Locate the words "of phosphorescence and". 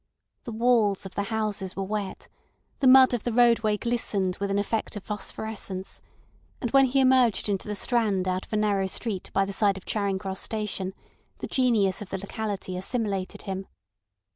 4.95-6.71